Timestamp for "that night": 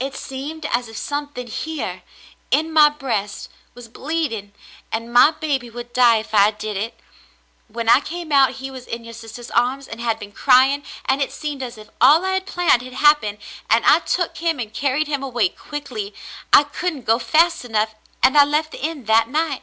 19.04-19.62